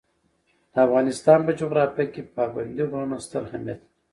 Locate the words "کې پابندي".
2.13-2.83